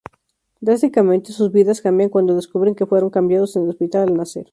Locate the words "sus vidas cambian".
1.31-2.09